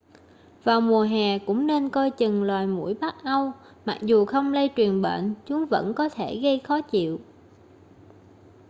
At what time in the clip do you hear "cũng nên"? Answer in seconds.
1.39-1.89